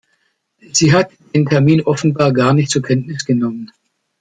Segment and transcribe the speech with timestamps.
[0.71, 3.71] Sie hat den Termin offenbar gar nicht zur Kenntnis genommen.